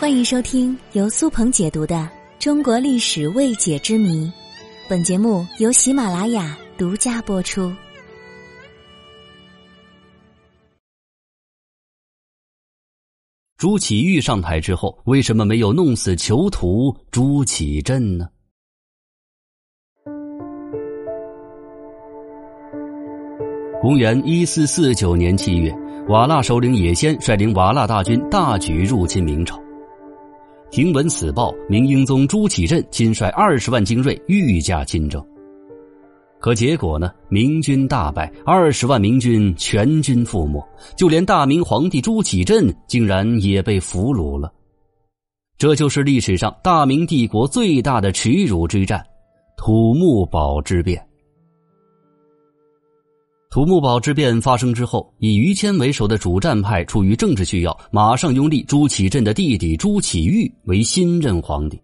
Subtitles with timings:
[0.00, 1.96] 欢迎收听由苏鹏解读的
[2.38, 4.26] 《中国历史未解之谜》，
[4.88, 7.74] 本节目由喜马拉雅独家播出。
[13.56, 18.28] 朱祁钰上台之后，为什么没有弄死囚徒朱祁镇呢？
[23.82, 25.76] 公元一四四九年七月，
[26.08, 29.60] 瓦剌首领也先率领瓦剌大军大举入侵明朝。
[30.70, 35.24] 听闻此报，明英宗朱祁镇亲率二十万精锐御驾亲征。
[36.40, 37.10] 可结果呢？
[37.30, 40.62] 明军大败，二十万明军全军覆没，
[40.94, 44.52] 就连大明皇帝朱祁镇竟然也被俘虏了。
[45.56, 49.02] 这就是历史上大明帝国最大的耻辱之战——
[49.56, 51.02] 土木堡之变。
[53.58, 61.76] 土木堡之变发生之后，以于谦为首的主战派出于政治需要，马上拥立朱祁镇的弟弟朱祁钰为新任皇帝，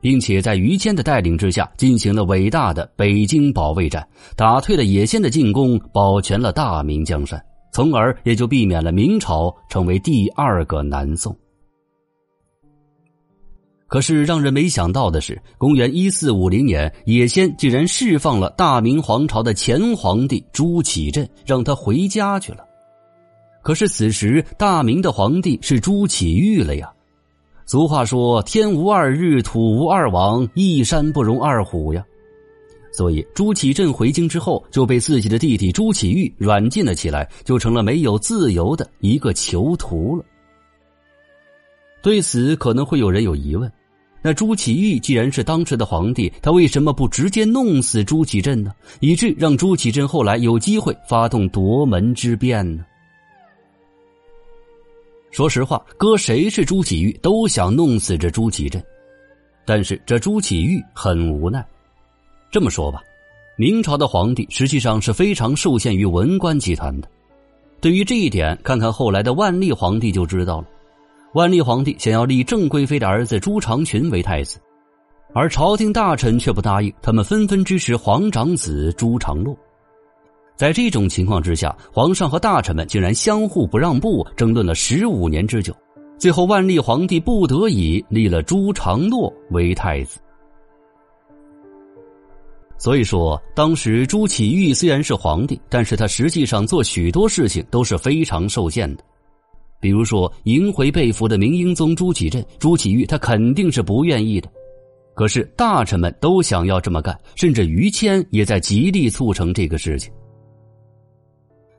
[0.00, 11.36] 并且在于谦的带领之下进行了伟大的北京保卫战，打退了野先的进攻，保全了大明江山，从而也就避免了明朝成为第二个南宋。
[13.88, 22.58] 可是让人没想到的是，公元一四五零年，也先竟然释放了大明皇朝的前皇帝朱祁镇，让他回家去了。
[23.62, 26.92] 可是此时大明的皇帝是朱祁钰了呀。
[27.64, 32.04] 俗话说：“天无二日，土无二王，一山不容二虎呀。”
[32.92, 40.24] 所以朱祁镇回京之后，就被自己的弟弟朱祁钰软禁了起来，就成了没有自由的一个囚徒了。
[42.02, 43.70] 对此，可能会有人有疑问。
[44.20, 48.72] 那朱祁钰既然是当时的皇帝，他为什么不直接弄死朱祁镇呢？
[49.00, 52.84] 以致让朱祁镇后来有机会发动夺门之变呢？
[55.30, 58.82] 说实话，搁谁是朱祁钰，都想弄死这朱祁镇。
[59.64, 61.64] 但是这朱祁钰很无奈。
[62.50, 63.00] 这么说吧，
[63.56, 67.08] 明朝的皇帝实际上是非常受限于文官集团的。
[67.80, 70.66] 对于这一点，看看后来的万历皇帝就知道了。
[71.34, 74.58] 万历皇帝想要立郑贵妃的儿子朱长群为太子，
[75.34, 79.54] 而朝廷大臣却不答应，他们纷纷支持皇长子朱常洛。
[80.56, 85.74] 在这种情况之下，皇上和大臣们竟然相互不让步，争论了十五年之久。
[86.16, 90.18] 最后，万历皇帝不得已立了朱常洛为太子。
[92.78, 99.04] 所以说，当时朱祁钰虽然是皇帝，但是他实际上做许多事情都是非常受限的。
[99.80, 104.50] 比如说，迎回被俘的明英宗朱祁镇，朱祁钰他肯定是不愿意的。
[105.14, 110.12] 可是大臣们都想要这么干，甚至于谦也在极力促成这个事情。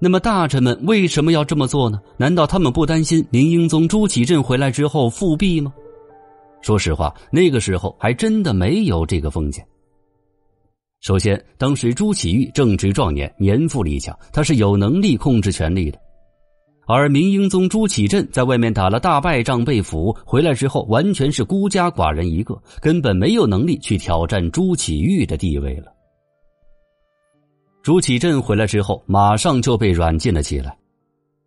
[0.00, 2.00] 那么大臣们为什么要这么做呢？
[2.16, 5.72] 难道他们不担心明英宗朱祁镇回来之后复辟吗？
[6.62, 9.64] 说实话，那个时候还真的没有这个风险。
[11.00, 15.98] 首先，当时朱祁钰正值壮年，年富力强，他是有能力控制权力的。
[16.86, 25.92] 而明英宗朱祁镇在外面打了大败仗被俘，回来之后完全是孤家寡人一个，根本没有能力去挑战朱祁钰的地位了。
[27.82, 30.76] 朱祁镇回来之后，马上就被软禁了起来。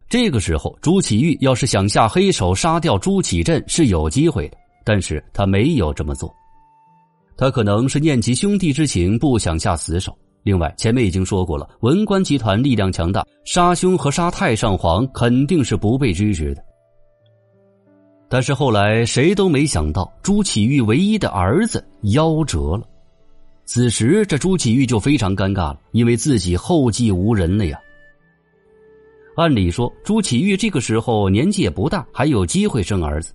[0.10, 6.34] 这个时候，朱祁钰要是想下黑手杀掉朱祁镇是有机会的，但是他没有这么做，
[7.36, 10.18] 他可能是念及兄弟之情，不想下死手。
[10.48, 16.64] 另外，前面已经说过了，文官集团力量强大，杀兄和杀太上皇肯定是不被支持的。
[18.30, 22.84] 但是后来谁都没想到，朱祁钰唯一的儿子夭折了。
[23.66, 27.78] 此时这朱祁钰就非常尴尬了，因为自己后继无人了呀。
[29.36, 33.34] 按理说，朱祁钰这个时候年纪也不大，还有机会生儿子。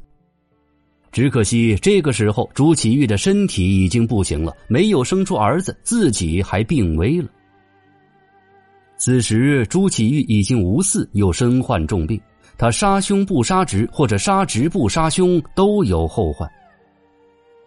[1.13, 7.29] 只可惜，这个时候朱祁钰的身体已经不行了，没有生出儿子，自己还病危了。
[8.97, 12.19] 此时，朱祁钰已经无嗣，又身患重病，
[12.57, 16.51] 他杀兄不杀侄，或者杀侄不杀兄，都有后患。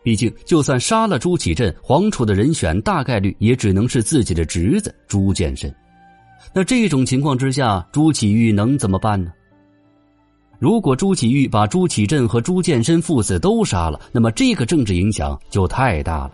[0.01, 5.73] 毕竟，就算杀了朱祁镇，皇储的人选大概率也只能是自己的侄子朱见深。
[6.51, 9.31] 那这种情况之下，朱祁钰能怎么办呢？
[10.57, 16.31] 如果朱祁钰把朱祁镇和朱见深父子都杀了，那么这个政治影响就太大了。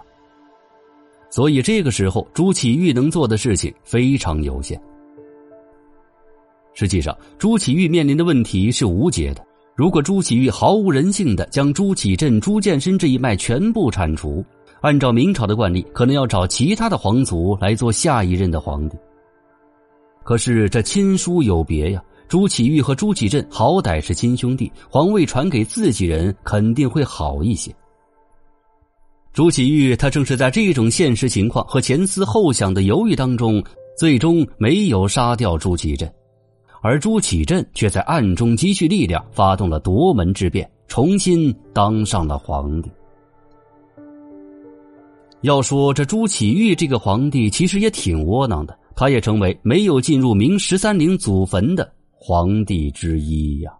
[1.30, 4.80] 所以这个时候，朱祁钰能做的事情非常有限。
[6.74, 9.46] 实际上，朱祁钰面临的问题是无解的。
[9.76, 14.44] 如果朱祁钰毫无人性的将朱祁镇、朱见深这一脉全部铲除，
[14.82, 18.98] 按照明朝的惯例，可能要找其他的皇族来做下一任的皇帝。
[20.24, 22.04] 可是这亲疏有别呀。
[22.32, 27.76] 朱祁钰和朱祁镇好歹是亲兄弟，皇位传给自己人肯定会好一些。
[29.34, 33.62] 朱祁钰他正是在这种现实情况和前思后想的犹豫当中，
[33.98, 36.10] 最终没有杀掉朱祁镇，
[36.82, 42.90] 而朱祁镇却在暗中积蓄力量，发动了夺门之变，重新当上了皇帝。
[45.42, 51.92] 要说这朱祁钰这个皇帝其实也挺窝囊的，他也成为没有进入明十三陵祖坟的
[52.24, 53.74] 皇帝之一呀。